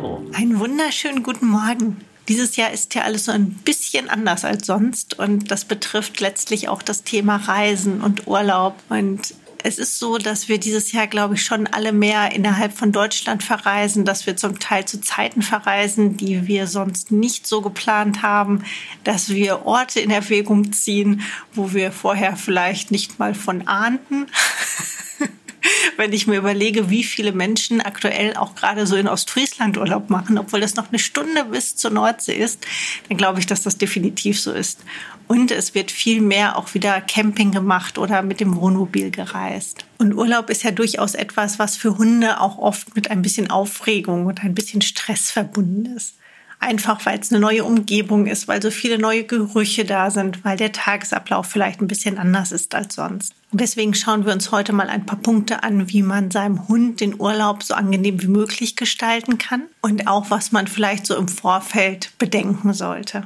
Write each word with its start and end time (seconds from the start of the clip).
So, 0.00 0.22
einen 0.32 0.60
wunderschönen 0.60 1.24
guten 1.24 1.48
Morgen. 1.48 1.96
Dieses 2.28 2.54
Jahr 2.54 2.70
ist 2.70 2.94
ja 2.94 3.02
alles 3.02 3.24
so 3.24 3.32
ein 3.32 3.50
bisschen 3.64 4.08
anders 4.08 4.44
als 4.44 4.64
sonst 4.64 5.18
und 5.18 5.50
das 5.50 5.64
betrifft 5.64 6.20
letztlich 6.20 6.68
auch 6.68 6.82
das 6.82 7.02
Thema 7.02 7.34
Reisen 7.34 8.00
und 8.00 8.28
Urlaub. 8.28 8.76
Und 8.90 9.34
es 9.64 9.78
ist 9.78 9.98
so, 9.98 10.18
dass 10.18 10.48
wir 10.48 10.58
dieses 10.58 10.92
Jahr, 10.92 11.08
glaube 11.08 11.34
ich, 11.34 11.42
schon 11.42 11.66
alle 11.66 11.92
mehr 11.92 12.30
innerhalb 12.30 12.72
von 12.74 12.92
Deutschland 12.92 13.42
verreisen, 13.42 14.04
dass 14.04 14.24
wir 14.24 14.36
zum 14.36 14.60
Teil 14.60 14.84
zu 14.84 15.00
Zeiten 15.00 15.42
verreisen, 15.42 16.16
die 16.16 16.46
wir 16.46 16.68
sonst 16.68 17.10
nicht 17.10 17.48
so 17.48 17.60
geplant 17.60 18.22
haben, 18.22 18.62
dass 19.02 19.30
wir 19.30 19.66
Orte 19.66 19.98
in 19.98 20.12
Erwägung 20.12 20.72
ziehen, 20.72 21.22
wo 21.54 21.72
wir 21.72 21.90
vorher 21.90 22.36
vielleicht 22.36 22.92
nicht 22.92 23.18
mal 23.18 23.34
von 23.34 23.66
ahnten. 23.66 24.26
wenn 25.98 26.12
ich 26.12 26.28
mir 26.28 26.38
überlege, 26.38 26.90
wie 26.90 27.02
viele 27.02 27.32
Menschen 27.32 27.80
aktuell 27.80 28.36
auch 28.36 28.54
gerade 28.54 28.86
so 28.86 28.94
in 28.94 29.08
Ostfriesland 29.08 29.76
Urlaub 29.76 30.10
machen, 30.10 30.38
obwohl 30.38 30.60
das 30.60 30.76
noch 30.76 30.88
eine 30.88 31.00
Stunde 31.00 31.44
bis 31.44 31.74
zur 31.74 31.90
Nordsee 31.90 32.36
ist, 32.36 32.64
dann 33.08 33.18
glaube 33.18 33.40
ich, 33.40 33.46
dass 33.46 33.62
das 33.62 33.78
definitiv 33.78 34.40
so 34.40 34.52
ist. 34.52 34.80
Und 35.26 35.50
es 35.50 35.74
wird 35.74 35.90
viel 35.90 36.20
mehr 36.20 36.56
auch 36.56 36.72
wieder 36.72 37.00
Camping 37.00 37.50
gemacht 37.50 37.98
oder 37.98 38.22
mit 38.22 38.38
dem 38.40 38.56
Wohnmobil 38.56 39.10
gereist. 39.10 39.84
Und 39.98 40.14
Urlaub 40.14 40.50
ist 40.50 40.62
ja 40.62 40.70
durchaus 40.70 41.14
etwas, 41.14 41.58
was 41.58 41.76
für 41.76 41.98
Hunde 41.98 42.40
auch 42.40 42.58
oft 42.58 42.94
mit 42.94 43.10
ein 43.10 43.20
bisschen 43.20 43.50
Aufregung 43.50 44.26
und 44.26 44.42
ein 44.44 44.54
bisschen 44.54 44.80
Stress 44.80 45.32
verbunden 45.32 45.96
ist. 45.96 46.14
Einfach 46.60 47.06
weil 47.06 47.20
es 47.20 47.30
eine 47.30 47.40
neue 47.40 47.64
Umgebung 47.64 48.26
ist, 48.26 48.48
weil 48.48 48.60
so 48.60 48.70
viele 48.70 48.98
neue 48.98 49.24
Gerüche 49.24 49.84
da 49.84 50.10
sind, 50.10 50.44
weil 50.44 50.56
der 50.56 50.72
Tagesablauf 50.72 51.46
vielleicht 51.46 51.80
ein 51.80 51.86
bisschen 51.86 52.18
anders 52.18 52.50
ist 52.50 52.74
als 52.74 52.96
sonst. 52.96 53.32
Und 53.52 53.60
deswegen 53.60 53.94
schauen 53.94 54.26
wir 54.26 54.32
uns 54.32 54.50
heute 54.50 54.72
mal 54.72 54.88
ein 54.88 55.06
paar 55.06 55.20
Punkte 55.20 55.62
an, 55.62 55.88
wie 55.88 56.02
man 56.02 56.32
seinem 56.32 56.66
Hund 56.66 57.00
den 57.00 57.20
Urlaub 57.20 57.62
so 57.62 57.74
angenehm 57.74 58.20
wie 58.20 58.26
möglich 58.26 58.74
gestalten 58.74 59.38
kann 59.38 59.62
und 59.82 60.08
auch 60.08 60.30
was 60.30 60.50
man 60.50 60.66
vielleicht 60.66 61.06
so 61.06 61.16
im 61.16 61.28
Vorfeld 61.28 62.10
bedenken 62.18 62.72
sollte. 62.72 63.24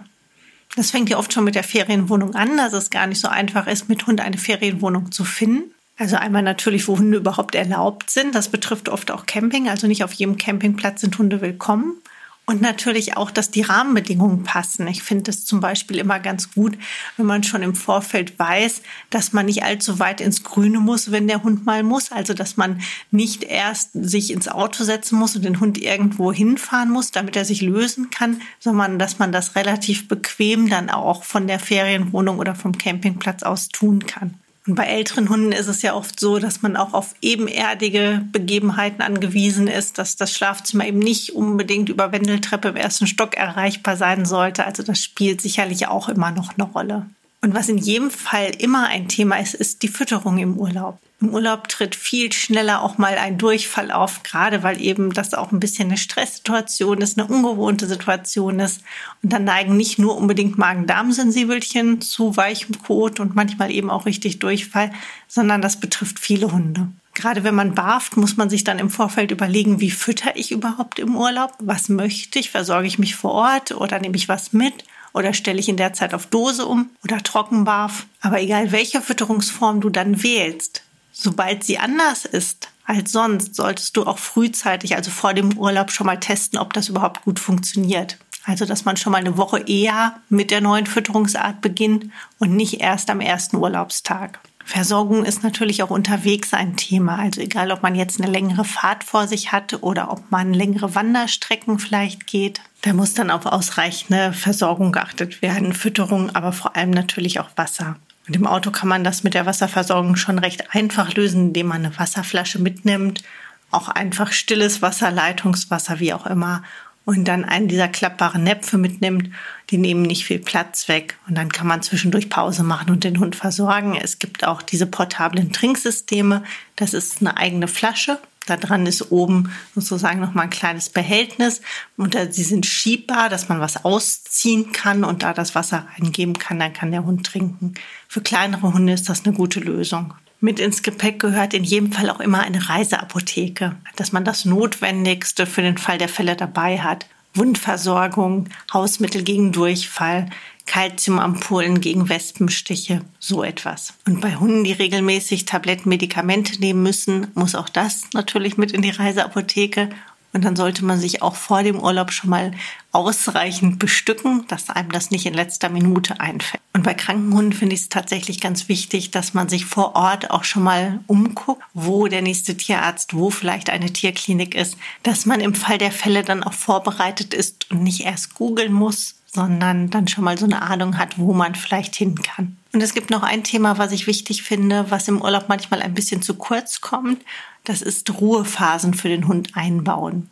Das 0.77 0.91
fängt 0.91 1.09
ja 1.09 1.19
oft 1.19 1.33
schon 1.33 1.45
mit 1.45 1.55
der 1.55 1.65
Ferienwohnung 1.65 2.35
an, 2.35 2.57
dass 2.57 2.73
es 2.75 2.91
gar 2.91 3.07
nicht 3.07 3.21
so 3.21 3.29
einfach 3.29 3.67
ist, 3.67 3.89
mit 3.89 4.07
Hund 4.07 4.21
eine 4.21 4.39
Ferienwohnung 4.39 5.11
zu 5.11 5.25
finden. 5.25 5.73
Also 5.99 6.17
einmal 6.17 6.43
natürlich, 6.43 6.89
wo 6.89 6.99
Hunde 6.99 7.19
überhaupt 7.19 7.55
erlaubt 7.55 8.11
sind. 8.11 8.35
Das 8.35 8.49
betrifft 8.49 8.89
oft 8.89 9.11
auch 9.11 9.27
Camping. 9.27 9.69
Also 9.69 9.87
nicht 9.87 10.05
auf 10.05 10.13
jedem 10.13 10.39
Campingplatz 10.39 11.03
sind 11.03 11.19
Hunde 11.19 11.41
willkommen. 11.41 11.97
Und 12.45 12.61
natürlich 12.61 13.17
auch, 13.17 13.31
dass 13.31 13.53
die 13.53 13.63
Rahmenbedingungen 13.63 14.43
passen. 14.43 14.89
Ich 14.89 15.05
finde 15.05 15.31
es 15.31 15.45
zum 15.45 15.61
Beispiel 15.61 15.99
immer 15.99 16.19
ganz 16.19 16.53
gut, 16.53 16.77
wenn 17.17 17.27
man 17.27 17.45
schon 17.45 17.63
im 17.63 17.77
Vorfeld 17.77 18.37
weiß, 18.37 18.83
dass 19.11 19.33
man 19.33 19.47
nicht 19.47 19.63
allzu 19.63 20.01
weit 20.01 20.21
ins 20.21 20.43
Grüne 20.43 20.81
muss, 20.81 21.13
wenn 21.13 21.29
der 21.29 21.45
Hund 21.45 21.65
mal 21.65 21.85
muss. 21.85 22.11
Also, 22.11 22.35
dass 22.35 22.57
man 22.57 22.81
nicht 23.13 23.45
erst 23.45 23.91
sich 23.93 24.33
ins 24.33 24.49
Auto 24.49 24.83
setzen 24.83 25.21
muss 25.21 25.37
und 25.37 25.45
den 25.45 25.61
Hund 25.61 25.79
irgendwo 25.79 26.33
hinfahren 26.33 26.91
muss, 26.91 27.13
damit 27.13 27.37
er 27.37 27.45
sich 27.45 27.63
lösen 27.63 28.11
kann, 28.11 28.43
sondern 28.59 28.99
dass 28.99 29.21
man 29.21 29.31
das 29.31 29.55
relativ 29.55 30.09
bequem 30.09 30.69
dann 30.69 30.91
auch 30.91 31.23
von 31.23 31.47
der 31.47 31.61
Ferienwohnung 31.61 32.41
oder 32.41 32.57
vom 32.57 32.77
Campingplatz 32.77 33.45
aus 33.45 33.69
tun 33.69 34.05
kann. 34.07 34.42
Und 34.67 34.77
bei 34.77 34.85
älteren 34.85 35.29
Hunden 35.29 35.51
ist 35.51 35.67
es 35.67 35.83
ja 35.83 35.95
oft 35.95 36.21
so, 36.21 36.39
dass 36.39 36.63
man 36.63 36.77
auch 36.77 36.93
auf 36.93 37.17
ebenerdige 37.21 38.25
Begebenheiten 38.31 39.03
angewiesen 39.03 39.67
ist, 39.67 39.99
dass 39.99 40.15
das 40.15 40.33
Schlafzimmer 40.33 40.87
eben 40.87 41.01
nicht 41.01 41.35
unbedingt 41.35 41.89
über 41.89 42.13
Wendeltreppe 42.13 42.69
im 42.69 42.77
ersten 42.77 43.09
Stock 43.09 43.37
erreichbar 43.37 43.97
sein 43.97 44.25
sollte. 44.25 44.65
Also 44.65 44.85
das 44.85 45.01
spielt 45.01 45.41
sicherlich 45.41 45.89
auch 45.89 46.09
immer 46.09 46.31
noch 46.31 46.57
eine 46.57 46.69
Rolle. 46.69 47.07
Und 47.45 47.55
was 47.55 47.69
in 47.69 47.79
jedem 47.79 48.13
Fall 48.13 48.53
immer 48.59 48.87
ein 48.87 49.09
Thema 49.09 49.41
ist, 49.41 49.55
ist 49.55 49.83
die 49.83 49.89
Fütterung 49.89 50.39
im 50.39 50.57
Urlaub. 50.57 51.01
Im 51.21 51.31
Urlaub 51.31 51.67
tritt 51.67 51.97
viel 51.97 52.33
schneller 52.33 52.83
auch 52.83 52.99
mal 52.99 53.19
ein 53.19 53.37
Durchfall 53.37 53.91
auf, 53.91 54.23
gerade 54.23 54.63
weil 54.63 54.81
eben 54.81 55.13
das 55.13 55.35
auch 55.35 55.51
ein 55.51 55.59
bisschen 55.59 55.89
eine 55.89 55.97
Stresssituation 55.97 57.01
ist, 57.01 57.19
eine 57.19 57.27
ungewohnte 57.29 57.89
Situation 57.89 58.61
ist. 58.61 58.83
Und 59.25 59.33
dann 59.33 59.43
neigen 59.43 59.77
nicht 59.77 59.99
nur 59.99 60.17
unbedingt 60.17 60.57
Magen-Darm-Sensibelchen 60.57 62.01
zu 62.01 62.37
weichem 62.37 62.81
Kot 62.81 63.19
und 63.19 63.35
manchmal 63.35 63.73
eben 63.73 63.91
auch 63.91 64.07
richtig 64.07 64.39
Durchfall, 64.39 64.93
sondern 65.27 65.63
das 65.63 65.81
betrifft 65.81 66.21
viele 66.21 66.53
Hunde. 66.53 66.89
Gerade 67.15 67.43
wenn 67.43 67.57
man 67.57 67.75
barft, 67.75 68.17
muss 68.17 68.37
man 68.37 68.51
sich 68.51 68.63
dann 68.63 68.79
im 68.79 68.89
Vorfeld 68.89 69.33
überlegen, 69.33 69.81
wie 69.81 69.91
fütter 69.91 70.37
ich 70.37 70.53
überhaupt 70.53 71.01
im 71.01 71.17
Urlaub? 71.17 71.55
Was 71.59 71.89
möchte 71.89 72.39
ich? 72.39 72.51
Versorge 72.51 72.87
ich 72.87 73.01
mich 73.01 73.17
vor 73.17 73.33
Ort 73.33 73.73
oder 73.73 73.99
nehme 73.99 74.17
ich 74.17 74.29
was 74.29 74.53
mit? 74.53 74.85
Oder 75.13 75.35
stelle 75.35 75.61
ich 75.61 75.69
in 75.69 75.77
der 75.77 75.93
Zeit 75.93 76.15
auf 76.15 76.27
Dose 76.27 76.67
um 76.67 76.91
oder 77.05 77.23
Trockenbarf. 77.23 78.07
Aber 78.21 78.41
egal 78.41 78.73
welche 78.73 79.01
Fütterungsform 79.01 79.81
du 79.81 79.91
dann 79.91 80.23
wählst, 80.23 80.83
sobald 81.13 81.65
sie 81.65 81.79
anders 81.79 82.25
ist 82.25 82.69
als 82.85 83.13
sonst, 83.13 83.55
solltest 83.55 83.97
du 83.97 84.05
auch 84.05 84.19
frühzeitig, 84.19 84.97
also 84.97 85.11
vor 85.11 85.35
dem 85.35 85.57
Urlaub, 85.57 85.91
schon 85.91 86.07
mal 86.07 86.19
testen, 86.19 86.59
ob 86.59 86.73
das 86.73 86.89
überhaupt 86.89 87.23
gut 87.23 87.39
funktioniert. 87.39 88.19
Also, 88.45 88.65
dass 88.65 88.85
man 88.85 88.97
schon 88.97 89.13
mal 89.13 89.19
eine 89.19 89.37
Woche 89.37 89.61
eher 89.61 90.21
mit 90.29 90.51
der 90.51 90.61
neuen 90.61 90.87
Fütterungsart 90.87 91.61
beginnt 91.61 92.07
und 92.39 92.57
nicht 92.57 92.81
erst 92.81 93.09
am 93.09 93.21
ersten 93.21 93.57
Urlaubstag. 93.57 94.41
Versorgung 94.65 95.25
ist 95.25 95.43
natürlich 95.43 95.83
auch 95.83 95.91
unterwegs 95.91 96.55
ein 96.55 96.77
Thema. 96.77 97.19
Also 97.19 97.41
egal, 97.41 97.71
ob 97.73 97.83
man 97.83 97.95
jetzt 97.95 98.21
eine 98.21 98.31
längere 98.31 98.65
Fahrt 98.65 99.05
vor 99.05 99.27
sich 99.27 99.53
hat 99.53 99.83
oder 99.83 100.11
ob 100.11 100.31
man 100.31 100.55
längere 100.55 100.95
Wanderstrecken 100.95 101.79
vielleicht 101.79 102.27
geht, 102.27 102.61
da 102.83 102.93
muss 102.93 103.15
dann 103.15 103.31
auf 103.31 103.47
ausreichende 103.47 104.33
Versorgung 104.33 104.93
geachtet 104.93 105.41
werden, 105.41 105.73
Fütterung, 105.73 106.31
aber 106.35 106.53
vor 106.53 106.77
allem 106.77 106.91
natürlich 106.91 107.41
auch 107.41 107.51
Wasser. 107.57 107.97
Und 108.29 108.37
im 108.37 108.47
Auto 108.47 108.71
kann 108.71 108.89
man 108.89 109.05
das 109.05 109.25
mit 109.25 109.35
der 109.35 109.47
Wasserversorgung 109.47 110.17
schon 110.17 110.39
recht 110.39 110.75
einfach 110.75 111.15
lösen, 111.15 111.49
indem 111.49 111.69
man 111.69 111.85
eine 111.85 111.99
Wasserflasche 111.99 112.61
mitnimmt, 112.61 113.23
auch 113.71 113.89
einfach 113.89 114.33
stilles 114.33 114.83
Wasser, 114.83 115.11
Leitungswasser, 115.11 115.99
wie 115.99 116.13
auch 116.13 116.27
immer 116.27 116.63
und 117.05 117.27
dann 117.27 117.45
einen 117.45 117.69
dieser 117.69 117.89
klappbaren 117.89 118.45
Näpfe 118.45 118.79
mitnimmt. 118.79 119.31
Die 119.71 119.79
nehmen 119.79 120.03
nicht 120.03 120.25
viel 120.25 120.39
Platz 120.39 120.89
weg 120.89 121.17
und 121.27 121.37
dann 121.37 121.51
kann 121.51 121.67
man 121.67 121.83
zwischendurch 121.83 122.29
Pause 122.29 122.63
machen 122.63 122.91
und 122.91 123.05
den 123.05 123.19
Hund 123.19 123.35
versorgen. 123.35 123.97
Es 123.97 124.19
gibt 124.19 124.47
auch 124.47 124.63
diese 124.63 124.87
portablen 124.87 125.53
Trinksysteme. 125.53 126.45
Das 126.77 126.95
ist 126.95 127.21
eine 127.21 127.37
eigene 127.37 127.69
Flasche. 127.69 128.19
Da 128.47 128.57
dran 128.57 128.87
ist 128.87 129.13
oben 129.13 129.53
sozusagen 129.75 130.21
noch 130.21 130.35
mal 130.35 130.43
ein 130.43 130.51
kleines 130.51 130.91
Behältnis 130.91 131.61
und 131.97 132.17
sie 132.31 132.43
sind 132.43 132.67
schiebbar, 132.67 133.29
dass 133.29 133.49
man 133.49 133.61
was 133.61 133.85
ausziehen 133.85 134.73
kann 134.73 135.05
und 135.05 135.23
da 135.23 135.33
das 135.33 135.55
Wasser 135.55 135.87
reingeben 135.97 136.39
kann, 136.39 136.59
dann 136.59 136.73
kann 136.73 136.91
der 136.91 137.05
Hund 137.05 137.25
trinken. 137.27 137.75
Für 138.09 138.21
kleinere 138.21 138.73
Hunde 138.73 138.93
ist 138.93 139.09
das 139.09 139.25
eine 139.25 139.35
gute 139.35 139.61
Lösung. 139.61 140.15
Mit 140.41 140.59
ins 140.59 140.83
Gepäck 140.83 141.21
gehört 141.21 141.55
in 141.55 141.63
jedem 141.63 141.93
Fall 141.93 142.11
auch 142.11 142.19
immer 142.19 142.41
eine 142.41 142.69
Reiseapotheke, 142.69 143.77
dass 143.95 144.11
man 144.11 144.25
das 144.25 144.45
Notwendigste 144.45 145.47
für 145.47 145.63
den 145.63 145.79
Fall 145.79 145.99
der 145.99 146.09
Fälle 146.09 146.35
dabei 146.35 146.81
hat. 146.81 147.07
Wundversorgung, 147.35 148.49
Hausmittel 148.73 149.23
gegen 149.23 149.53
Durchfall, 149.53 150.29
Kalziumampullen 150.67 151.81
gegen 151.81 152.09
Wespenstiche, 152.09 153.03
so 153.19 153.43
etwas. 153.43 153.95
Und 154.07 154.21
bei 154.21 154.37
Hunden, 154.37 154.65
die 154.65 154.73
regelmäßig 154.73 155.45
Tabletten, 155.45 155.89
Medikamente 155.89 156.59
nehmen 156.61 156.83
müssen, 156.83 157.29
muss 157.35 157.55
auch 157.55 157.69
das 157.69 158.05
natürlich 158.15 158.57
mit 158.57 158.73
in 158.73 158.83
die 158.83 158.91
Reiseapotheke 158.91 159.91
und 160.33 160.45
dann 160.45 160.57
sollte 160.57 160.85
man 160.85 160.99
sich 160.99 161.21
auch 161.23 161.35
vor 161.35 161.63
dem 161.63 161.79
Urlaub 161.79 162.11
schon 162.11 162.31
mal 162.31 162.53
ausreichend 162.91 163.79
bestücken, 163.79 164.45
dass 164.49 164.71
einem 164.71 164.91
das 164.91 165.11
nicht 165.11 165.27
in 165.27 165.35
letzter 165.35 165.69
Minute 165.69 166.21
einfällt. 166.21 166.63
Und 166.73 166.85
bei 166.85 166.95
kranken 166.95 167.35
Hunden 167.35 167.53
finde 167.53 167.75
ich 167.75 167.83
es 167.83 167.89
tatsächlich 167.89 168.41
ganz 168.41 168.69
wichtig, 168.69 169.11
dass 169.11 169.35
man 169.35 169.49
sich 169.49 169.67
vor 169.67 169.95
Ort 169.95 170.31
auch 170.31 170.45
schon 170.45 170.63
mal 170.63 171.01
umguckt, 171.07 171.63
wo 171.75 172.09
der 172.09 172.23
nächste 172.23 172.57
Tierarzt, 172.57 173.15
wo 173.15 173.31
vielleicht 173.31 173.69
eine 173.69 173.93
Tierklinik 173.93 174.55
ist, 174.55 174.77
dass 175.03 175.27
man 175.27 175.41
im 175.41 175.55
Fall 175.55 175.79
der 175.79 175.93
Fälle 175.93 176.23
dann 176.23 176.43
auch 176.43 176.55
vorbereitet 176.55 177.35
ist 177.35 177.71
und 177.71 177.83
nicht 177.83 178.01
erst 178.01 178.35
googeln 178.35 178.73
muss, 178.73 179.17
sondern 179.27 179.91
dann 179.91 180.09
schon 180.09 180.25
mal 180.25 180.39
so 180.39 180.45
eine 180.45 180.63
Ahnung 180.63 180.99
hat, 180.99 181.19
wo 181.19 181.33
man 181.33 181.55
vielleicht 181.55 181.95
hin 181.95 182.17
kann. 182.17 182.57
Und 182.73 182.83
es 182.83 182.95
gibt 182.95 183.11
noch 183.11 183.23
ein 183.23 183.45
Thema, 183.45 183.77
was 183.77 183.93
ich 183.93 184.07
wichtig 184.07 184.43
finde, 184.43 184.91
was 184.91 185.09
im 185.09 185.21
Urlaub 185.21 185.45
manchmal 185.49 185.83
ein 185.83 185.95
bisschen 185.95 186.23
zu 186.23 186.35
kurz 186.35 186.81
kommt. 186.81 187.23
Das 187.65 187.83
ist 187.83 188.11
Ruhephasen 188.21 188.95
für 188.95 189.09
den 189.09 189.29
Hund 189.29 189.51
einbauen. 189.55 190.29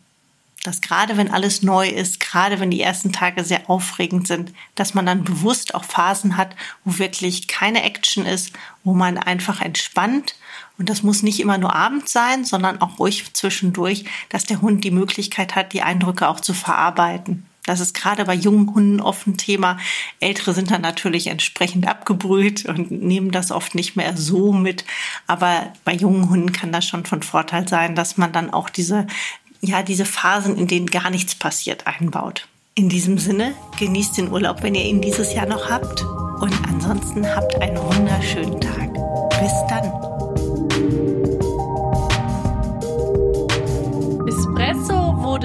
Dass 0.63 0.81
gerade 0.81 1.17
wenn 1.17 1.31
alles 1.31 1.63
neu 1.63 1.87
ist, 1.87 2.19
gerade 2.19 2.59
wenn 2.59 2.69
die 2.69 2.81
ersten 2.81 3.11
Tage 3.11 3.43
sehr 3.43 3.67
aufregend 3.69 4.27
sind, 4.27 4.53
dass 4.75 4.93
man 4.93 5.07
dann 5.07 5.23
bewusst 5.23 5.73
auch 5.73 5.83
Phasen 5.83 6.37
hat, 6.37 6.55
wo 6.85 6.99
wirklich 6.99 7.47
keine 7.47 7.83
Action 7.83 8.25
ist, 8.25 8.53
wo 8.83 8.93
man 8.93 9.17
einfach 9.17 9.61
entspannt. 9.61 10.35
Und 10.77 10.89
das 10.89 11.01
muss 11.01 11.23
nicht 11.23 11.39
immer 11.39 11.57
nur 11.57 11.75
abends 11.75 12.11
sein, 12.11 12.45
sondern 12.45 12.79
auch 12.81 12.99
ruhig 12.99 13.33
zwischendurch, 13.33 14.05
dass 14.29 14.43
der 14.43 14.61
Hund 14.61 14.83
die 14.83 14.91
Möglichkeit 14.91 15.55
hat, 15.55 15.73
die 15.73 15.81
Eindrücke 15.81 16.27
auch 16.27 16.39
zu 16.39 16.53
verarbeiten. 16.53 17.47
Das 17.65 17.79
ist 17.79 17.93
gerade 17.93 18.25
bei 18.25 18.33
jungen 18.33 18.73
Hunden 18.73 19.01
oft 19.01 19.27
ein 19.27 19.37
Thema. 19.37 19.77
Ältere 20.19 20.53
sind 20.53 20.71
dann 20.71 20.81
natürlich 20.81 21.27
entsprechend 21.27 21.87
abgebrüht 21.87 22.65
und 22.65 22.91
nehmen 22.91 23.31
das 23.31 23.51
oft 23.51 23.75
nicht 23.75 23.95
mehr 23.95 24.17
so 24.17 24.51
mit. 24.51 24.83
Aber 25.27 25.71
bei 25.85 25.93
jungen 25.93 26.29
Hunden 26.29 26.51
kann 26.51 26.71
das 26.71 26.85
schon 26.85 27.05
von 27.05 27.21
Vorteil 27.21 27.67
sein, 27.67 27.95
dass 27.95 28.17
man 28.17 28.31
dann 28.31 28.51
auch 28.51 28.69
diese, 28.69 29.05
ja, 29.61 29.83
diese 29.83 30.05
Phasen, 30.05 30.57
in 30.57 30.67
denen 30.67 30.87
gar 30.87 31.09
nichts 31.09 31.35
passiert, 31.35 31.85
einbaut. 31.85 32.47
In 32.73 32.89
diesem 32.89 33.17
Sinne, 33.17 33.53
genießt 33.77 34.17
den 34.17 34.31
Urlaub, 34.31 34.63
wenn 34.63 34.75
ihr 34.75 34.85
ihn 34.85 35.01
dieses 35.01 35.33
Jahr 35.33 35.45
noch 35.45 35.69
habt. 35.69 36.03
Und 36.41 36.55
ansonsten 36.67 37.27
habt 37.27 37.61
einen 37.61 37.77
wunderschönen 37.77 38.59
Tag. 38.59 38.80